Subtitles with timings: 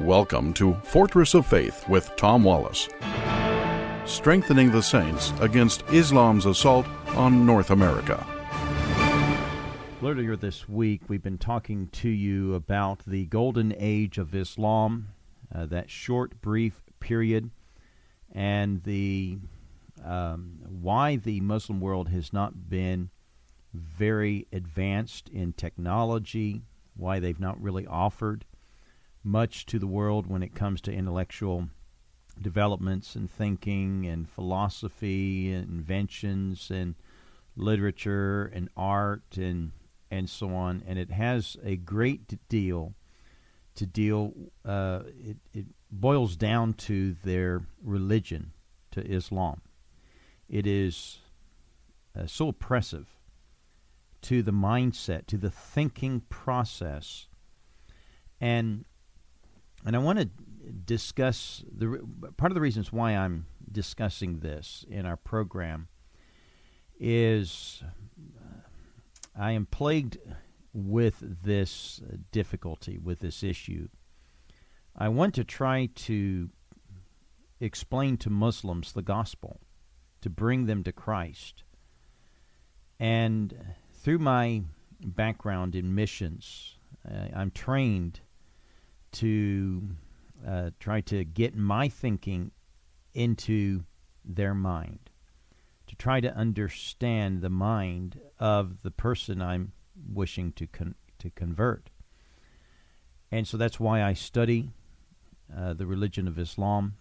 [0.00, 2.88] Welcome to Fortress of Faith with Tom Wallace.
[4.06, 8.26] Strengthening the saints against Islam's assault on North America.
[10.02, 15.10] Earlier this week, we've been talking to you about the golden age of Islam,
[15.54, 17.52] uh, that short, brief period,
[18.32, 19.38] and the
[20.04, 23.10] um, why the Muslim world has not been
[23.72, 26.62] very advanced in technology,
[26.96, 28.44] why they've not really offered
[29.24, 31.68] much to the world when it comes to intellectual
[32.40, 36.94] developments and thinking and philosophy and inventions and
[37.56, 39.72] literature and art and
[40.10, 40.82] and so on.
[40.86, 42.94] And it has a great deal
[43.76, 44.32] to deal
[44.64, 48.52] uh, it, it boils down to their religion
[48.92, 49.62] to Islam.
[50.48, 51.18] It is
[52.16, 53.08] uh, so oppressive
[54.22, 57.26] to the mindset to the thinking process.
[58.40, 58.84] And
[59.84, 60.28] and I want to
[60.86, 62.00] discuss the
[62.36, 65.88] part of the reasons why I'm discussing this in our program
[66.98, 67.82] is
[68.38, 68.60] uh,
[69.38, 70.18] I am plagued
[70.72, 72.00] with this
[72.32, 73.88] difficulty with this issue.
[74.96, 76.50] I want to try to
[77.60, 79.60] explain to Muslims the gospel,
[80.20, 81.64] to bring them to Christ.
[82.98, 84.62] And through my
[85.00, 86.78] background in missions,
[87.08, 88.20] uh, I'm trained
[89.14, 89.88] to
[90.46, 92.50] uh, try to get my thinking
[93.14, 93.84] into
[94.24, 95.10] their mind,
[95.86, 99.72] to try to understand the mind of the person I'm
[100.12, 101.90] wishing to con- to convert.
[103.30, 104.70] And so that's why I study
[105.56, 106.96] uh, the religion of Islam,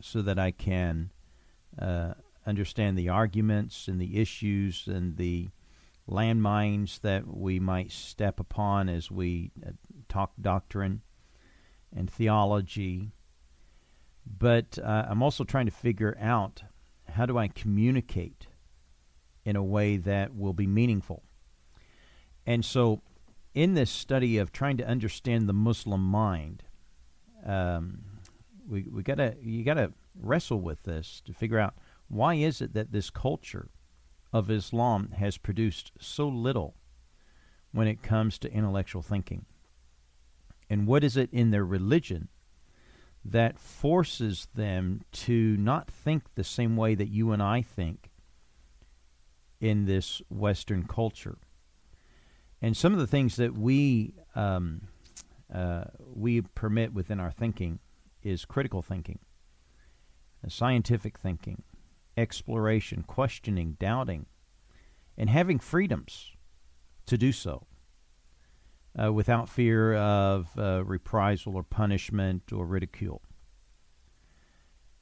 [0.00, 1.10] so that I can
[1.78, 2.14] uh,
[2.46, 5.48] understand the arguments and the issues and the
[6.08, 9.70] landmines that we might step upon as we uh,
[10.08, 11.02] talk doctrine
[11.94, 13.12] and theology.
[14.26, 16.62] But uh, I'm also trying to figure out
[17.08, 18.46] how do I communicate
[19.44, 21.22] in a way that will be meaningful.
[22.44, 23.02] And so,
[23.54, 26.64] in this study of trying to understand the Muslim mind,
[27.44, 28.02] um,
[28.68, 31.74] we we gotta you gotta wrestle with this to figure out
[32.08, 33.70] why is it that this culture
[34.32, 36.74] of Islam has produced so little
[37.72, 39.46] when it comes to intellectual thinking.
[40.68, 42.28] And what is it in their religion
[43.24, 48.10] that forces them to not think the same way that you and I think
[49.60, 51.38] in this Western culture?
[52.60, 54.82] And some of the things that we um,
[55.52, 55.84] uh,
[56.14, 57.78] we permit within our thinking
[58.22, 59.20] is critical thinking,
[60.48, 61.62] scientific thinking,
[62.16, 64.26] exploration, questioning, doubting,
[65.16, 66.32] and having freedoms
[67.06, 67.66] to do so
[69.02, 73.22] uh, without fear of uh, reprisal or punishment or ridicule.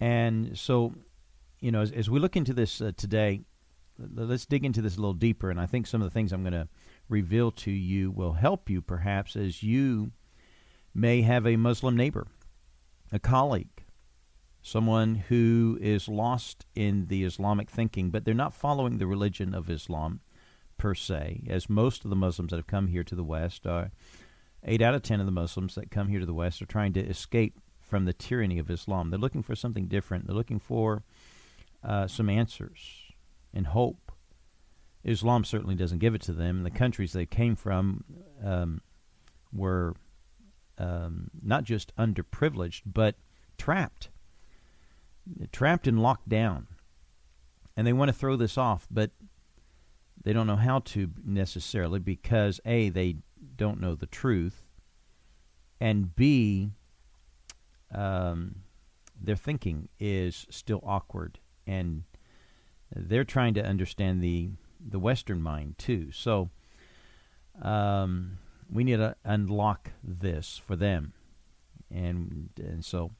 [0.00, 0.94] And so,
[1.60, 3.42] you know, as, as we look into this uh, today,
[3.98, 5.50] let's dig into this a little deeper.
[5.50, 6.68] And I think some of the things I'm going to
[7.08, 10.12] reveal to you will help you perhaps as you
[10.94, 12.26] may have a Muslim neighbor,
[13.12, 13.84] a colleague,
[14.62, 19.70] someone who is lost in the Islamic thinking, but they're not following the religion of
[19.70, 20.20] Islam
[20.82, 23.92] per se, as most of the Muslims that have come here to the West are.
[24.64, 26.92] Eight out of ten of the Muslims that come here to the West are trying
[26.94, 29.08] to escape from the tyranny of Islam.
[29.08, 30.26] They're looking for something different.
[30.26, 31.04] They're looking for
[31.84, 32.80] uh, some answers
[33.54, 34.10] and hope.
[35.04, 36.64] Islam certainly doesn't give it to them.
[36.64, 38.02] The countries they came from
[38.44, 38.80] um,
[39.52, 39.94] were
[40.78, 43.14] um, not just underprivileged, but
[43.56, 44.08] trapped,
[45.52, 46.66] trapped and locked down.
[47.76, 49.12] And they want to throw this off, but
[50.22, 53.16] they don't know how to necessarily because A, they
[53.56, 54.62] don't know the truth,
[55.80, 56.70] and B,
[57.92, 58.56] um,
[59.20, 62.04] their thinking is still awkward, and
[62.94, 64.50] they're trying to understand the
[64.84, 66.10] the Western mind too.
[66.12, 66.50] So
[67.60, 68.38] um,
[68.70, 71.14] we need to unlock this for them,
[71.90, 73.10] and and so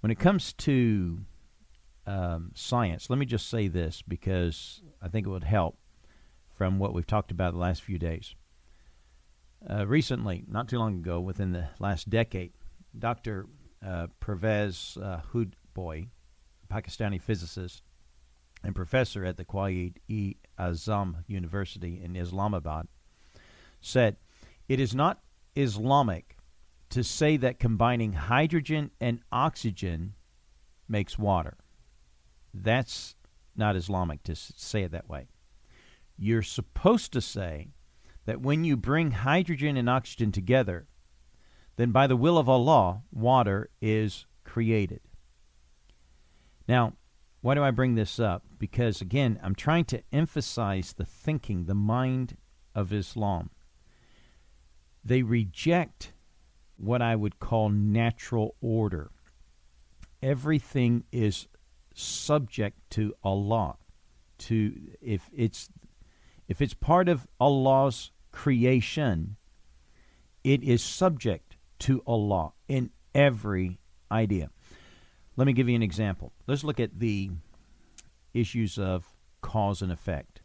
[0.00, 1.24] when it comes to
[2.06, 5.78] um, science, let me just say this because I think it would help
[6.54, 8.34] from what we've talked about the last few days.
[9.68, 12.52] Uh, recently, not too long ago, within the last decade,
[12.98, 13.46] Dr.
[13.84, 16.08] Uh, Pervez uh, Hoodbhoy,
[16.70, 17.82] Pakistani physicist
[18.64, 22.86] and professor at the Quaid-e Azam University in Islamabad,
[23.80, 24.16] said,
[24.68, 25.20] It is not
[25.56, 26.36] Islamic
[26.90, 30.14] to say that combining hydrogen and oxygen
[30.88, 31.56] makes water.
[32.54, 33.16] That's
[33.56, 35.26] not Islamic to say it that way
[36.16, 37.68] you're supposed to say
[38.26, 40.86] that when you bring hydrogen and oxygen together,
[41.76, 45.00] then by the will of Allah, water is created.
[46.68, 46.94] Now,
[47.40, 48.44] why do I bring this up?
[48.58, 52.36] Because, again, I'm trying to emphasize the thinking, the mind
[52.74, 53.50] of Islam.
[55.04, 56.12] They reject
[56.76, 59.10] what I would call natural order.
[60.22, 61.48] Everything is
[61.94, 63.76] subject to Allah.
[64.38, 65.68] To if it's
[66.48, 69.36] if it's part of Allah's creation,
[70.44, 73.78] it is subject to Allah in every
[74.10, 74.50] idea.
[75.36, 76.32] Let me give you an example.
[76.46, 77.30] Let's look at the
[78.34, 79.06] issues of
[79.40, 80.42] cause and effect.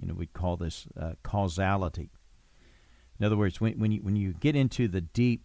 [0.00, 2.10] You know, we call this uh, causality.
[3.18, 5.44] In other words, when, when you when you get into the deep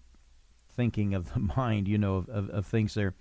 [0.71, 3.13] thinking of the mind, you know, of, of, of things there,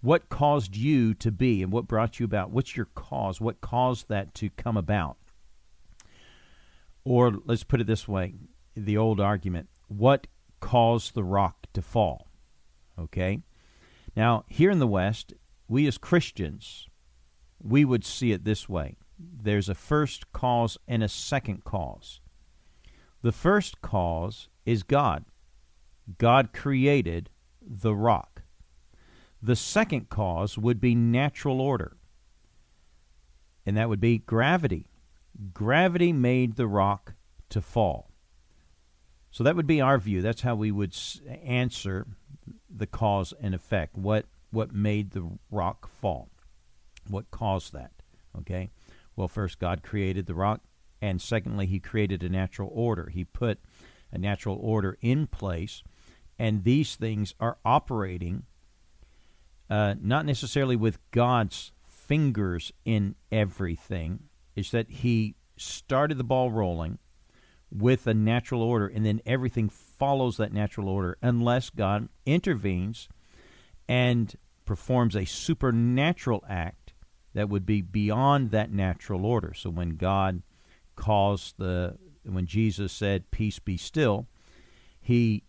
[0.00, 2.50] what caused you to be and what brought you about?
[2.50, 3.40] What's your cause?
[3.40, 5.18] What caused that to come about?
[7.04, 8.34] Or let's put it this way
[8.74, 10.26] the old argument what
[10.60, 12.28] caused the rock to fall?
[12.98, 13.40] Okay?
[14.14, 15.32] Now, here in the West,
[15.68, 16.88] we as Christians,
[17.62, 22.20] we would see it this way there's a first cause and a second cause.
[23.22, 25.24] The first cause is God.
[26.18, 27.28] God created
[27.60, 28.42] the rock.
[29.42, 31.96] The second cause would be natural order,
[33.64, 34.89] and that would be gravity.
[35.52, 37.14] Gravity made the rock
[37.50, 38.10] to fall.
[39.30, 40.22] So that would be our view.
[40.22, 40.96] That's how we would
[41.44, 42.06] answer
[42.68, 43.96] the cause and effect.
[43.96, 46.28] What what made the rock fall?
[47.08, 47.92] What caused that?
[48.38, 48.70] Okay.
[49.14, 50.62] Well, first God created the rock,
[51.00, 53.10] and secondly, He created a natural order.
[53.10, 53.58] He put
[54.10, 55.84] a natural order in place,
[56.38, 58.44] and these things are operating
[59.70, 64.24] uh, not necessarily with God's fingers in everything.
[64.56, 66.98] Is that He started the ball rolling
[67.70, 73.08] with a natural order, and then everything follows that natural order unless God intervenes
[73.88, 76.92] and performs a supernatural act
[77.34, 79.54] that would be beyond that natural order.
[79.54, 80.42] So when God
[80.96, 84.26] caused the when Jesus said peace be still,
[85.00, 85.44] he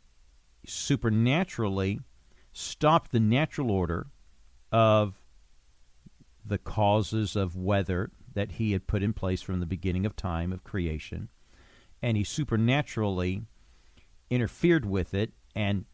[0.65, 1.99] supernaturally
[2.53, 4.07] stopped the natural order
[4.71, 5.15] of
[6.45, 10.51] the causes of weather that he had put in place from the beginning of time
[10.51, 11.29] of creation
[12.01, 13.43] and he supernaturally
[14.29, 15.85] interfered with it and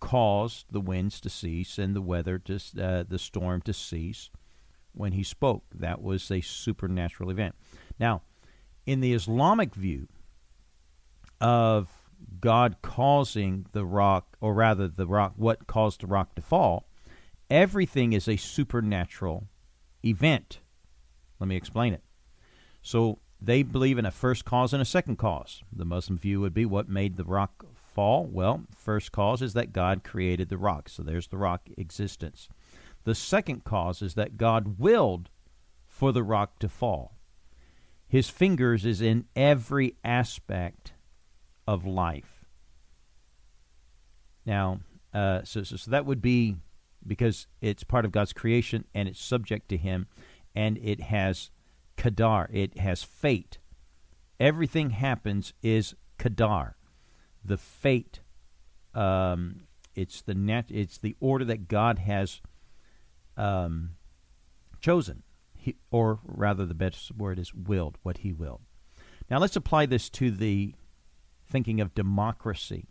[0.00, 4.30] caused the winds to cease and the weather to uh, the storm to cease
[4.92, 5.64] when he spoke.
[5.74, 7.54] That was a supernatural event.
[7.98, 8.22] Now,
[8.84, 10.08] in the Islamic view
[11.40, 11.88] of
[12.40, 16.88] God causing the rock, or rather the rock, what caused the rock to fall,
[17.50, 19.48] everything is a supernatural
[20.04, 20.60] event.
[21.38, 22.02] Let me explain it.
[22.82, 25.62] So they believe in a first cause and a second cause.
[25.72, 28.24] The Muslim view would be what made the rock fall?
[28.24, 30.88] Well, first cause is that God created the rock.
[30.88, 32.48] So there's the rock existence.
[33.04, 35.30] The second cause is that God willed
[35.86, 37.16] for the rock to fall.
[38.08, 40.92] His fingers is in every aspect
[41.66, 42.44] of life.
[44.44, 44.80] Now,
[45.12, 46.56] uh, so, so, so that would be
[47.06, 50.06] because it's part of God's creation and it's subject to Him
[50.56, 51.50] and it has
[51.98, 52.48] Qadar.
[52.50, 53.58] It has fate.
[54.40, 56.74] Everything happens is Qadar.
[57.44, 58.20] The fate.
[58.94, 60.66] Um, it's the net.
[60.70, 62.40] It's the order that God has
[63.36, 63.90] um,
[64.80, 65.22] chosen,
[65.54, 67.98] he, or rather, the best word is willed.
[68.02, 68.62] What He willed.
[69.30, 70.74] Now let's apply this to the
[71.48, 72.88] thinking of democracy.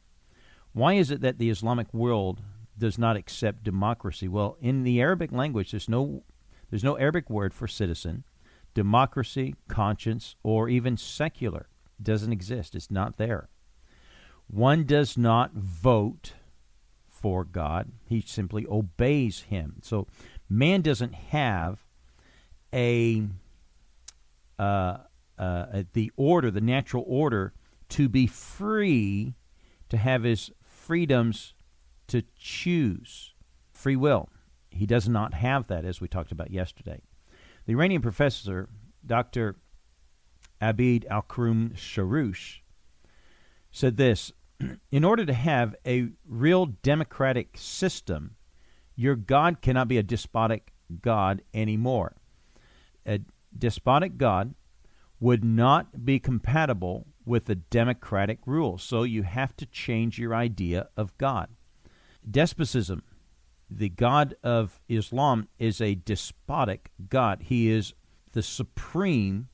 [0.74, 2.42] Why is it that the Islamic world
[2.78, 4.28] does not accept democracy?
[4.28, 6.24] Well, in the Arabic language, there's no
[6.70, 8.24] there's no Arabic word for citizen
[8.74, 11.70] democracy, conscience, or even secular
[12.02, 12.76] doesn't exist.
[12.76, 13.48] It's not there.
[14.48, 16.34] One does not vote
[17.08, 19.78] for God, he simply obeys him.
[19.82, 20.08] So
[20.48, 21.80] man doesn't have
[22.72, 23.28] a
[24.60, 24.98] uh,
[25.40, 27.54] uh, the order, the natural order,
[27.90, 29.34] to be free
[29.90, 31.56] to have his freedoms
[32.08, 33.34] to choose
[33.72, 34.30] free will.
[34.76, 37.02] He does not have that, as we talked about yesterday.
[37.66, 38.68] The Iranian professor,
[39.06, 39.56] Dr.
[40.62, 42.60] Abid Al Karim Sharoush,
[43.72, 44.34] said this
[44.92, 48.36] In order to have a real democratic system,
[48.96, 52.18] your God cannot be a despotic God anymore.
[53.06, 53.22] A
[53.58, 54.56] despotic God
[55.22, 58.78] would not be compatible with the democratic rule.
[58.78, 61.48] So you have to change your idea of God.
[62.30, 63.04] Despotism
[63.70, 67.44] the God of Islam is a despotic God.
[67.44, 67.94] He is
[68.32, 69.48] the supreme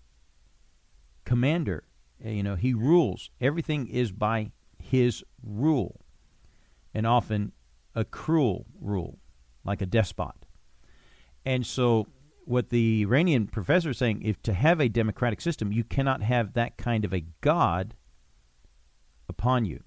[1.25, 1.83] commander.
[2.23, 3.29] Eh, you know, he rules.
[3.39, 6.01] Everything is by his rule.
[6.93, 7.53] and often
[7.95, 9.17] a cruel rule,
[9.63, 10.45] like a despot.
[11.45, 12.05] And so,
[12.43, 16.51] what the Iranian professor is saying, if to have a democratic system, you cannot have
[16.53, 17.95] that kind of a God
[19.29, 19.83] upon you.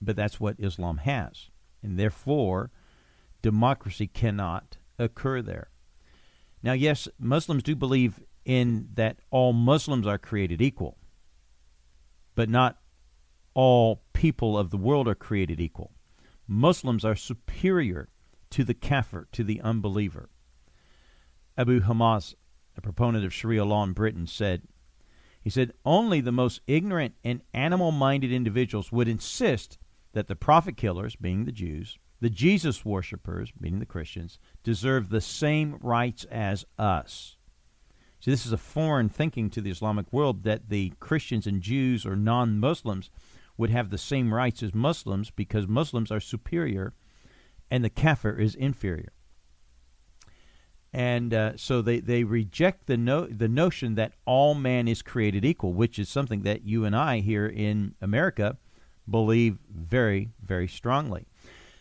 [0.00, 1.50] But that's what Islam has.
[1.82, 2.70] And therefore,
[3.46, 5.70] democracy cannot occur there.
[6.64, 10.98] Now, yes, Muslims do believe in that all Muslims are created equal,
[12.34, 12.80] but not
[13.54, 15.92] all people of the world are created equal.
[16.48, 18.08] Muslims are superior
[18.50, 20.28] to the kafir, to the unbeliever.
[21.56, 22.34] Abu Hamza,
[22.76, 24.62] a proponent of Sharia law in Britain, said,
[25.40, 29.78] he said, only the most ignorant and animal minded individuals would insist
[30.14, 35.20] that the prophet killers, being the Jews, the Jesus worshippers, meaning the Christians, deserve the
[35.20, 37.36] same rights as us.
[38.20, 42.06] See, this is a foreign thinking to the Islamic world that the Christians and Jews
[42.06, 43.10] or non Muslims
[43.56, 46.94] would have the same rights as Muslims because Muslims are superior
[47.70, 49.12] and the kafir is inferior.
[50.92, 55.44] And uh, so they, they reject the no, the notion that all man is created
[55.44, 58.56] equal, which is something that you and I here in America
[59.08, 61.26] believe very, very strongly.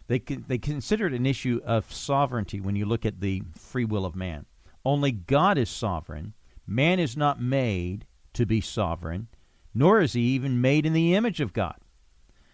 [0.07, 4.05] They, they consider it an issue of sovereignty when you look at the free will
[4.05, 4.45] of man.
[4.83, 6.33] Only God is sovereign.
[6.67, 9.27] Man is not made to be sovereign,
[9.74, 11.77] nor is he even made in the image of God.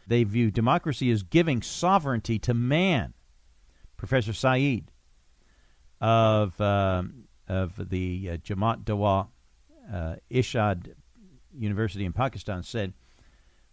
[0.08, 3.13] They view democracy as giving sovereignty to man.
[3.98, 4.91] Professor Saeed
[6.00, 7.03] of, uh,
[7.48, 9.27] of the uh, Jamaat Dawa
[9.91, 10.93] uh, Irshad
[11.53, 12.93] University in Pakistan said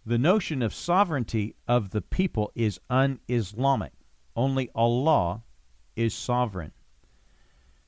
[0.09, 3.93] the notion of sovereignty of the people is un Islamic.
[4.35, 5.43] Only Allah
[5.95, 6.71] is sovereign.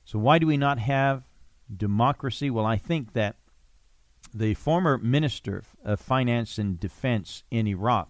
[0.04, 1.24] So, why do we not have
[1.76, 2.48] democracy?
[2.48, 3.38] Well, I think that
[4.32, 8.08] the former Minister of Finance and Defense in Iraq,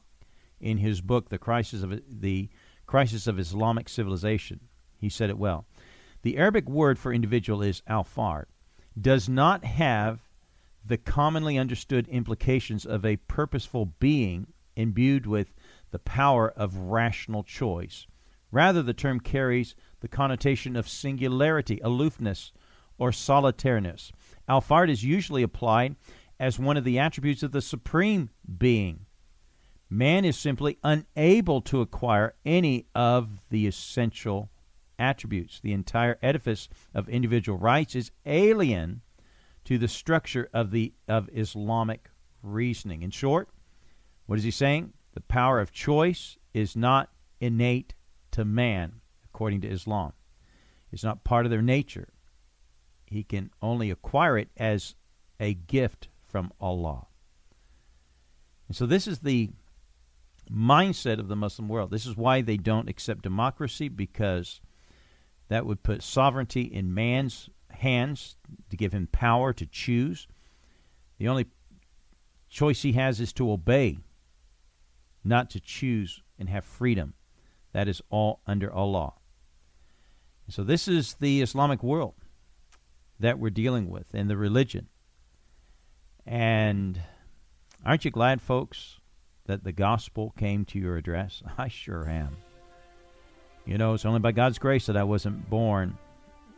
[0.61, 2.51] in his book, The Crisis of, the
[2.85, 4.61] Crisis of Islamic Civilization,
[4.99, 5.65] he said it well.
[6.21, 8.45] The Arabic word for individual is al fard,
[9.01, 10.21] does not have
[10.85, 14.47] the commonly understood implications of a purposeful being
[14.77, 15.55] imbued with
[15.91, 18.07] the power of rational choice.
[18.51, 22.53] Rather, the term carries the connotation of singularity, aloofness,
[22.99, 24.13] or solitariness.
[24.49, 25.97] Al-Fard is usually applied
[26.39, 29.07] as one of the attributes of the supreme being.
[29.89, 34.51] Man is simply unable to acquire any of the essential
[34.99, 35.61] attributes.
[35.61, 39.03] The entire edifice of individual rights is alien
[39.65, 42.11] to the structure of the of Islamic
[42.43, 43.03] reasoning.
[43.03, 43.49] In short,
[44.27, 44.93] what is he saying?
[45.15, 47.95] The power of choice is not innate
[48.33, 50.13] to man, according to Islam.
[50.91, 52.09] It's not part of their nature.
[53.07, 54.95] He can only acquire it as
[55.39, 57.07] a gift from Allah.
[58.69, 59.51] And so this is the
[60.51, 61.91] mindset of the Muslim world.
[61.91, 64.61] This is why they don't accept democracy because
[65.49, 68.37] that would put sovereignty in man's hands
[68.71, 70.27] to give him power to choose.
[71.19, 71.47] The only
[72.49, 73.99] choice he has is to obey,
[75.25, 77.15] not to choose and have freedom.
[77.73, 79.15] That is all under Allah.
[80.49, 82.15] So, this is the Islamic world
[83.19, 84.89] that we're dealing with and the religion.
[86.27, 87.01] And
[87.85, 89.01] aren't you glad, folks,
[89.47, 91.43] that the gospel came to your address?
[91.59, 92.37] I sure am.
[93.65, 95.97] You know, it's only by God's grace that I wasn't born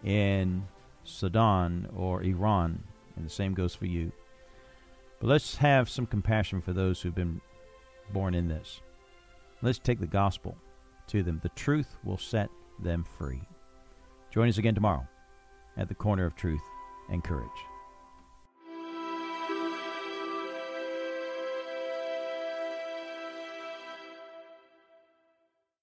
[0.02, 0.66] in
[1.04, 2.82] Sudan or Iran,
[3.16, 4.12] and the same goes for you.
[5.20, 7.40] But let's have some compassion for those who've been
[8.12, 8.80] born in this.
[9.62, 10.56] Let's take the gospel
[11.08, 11.40] to them.
[11.42, 12.50] The truth will set
[12.82, 13.42] them free.
[14.30, 15.06] Join us again tomorrow
[15.76, 16.62] at the corner of truth
[17.10, 17.48] and courage.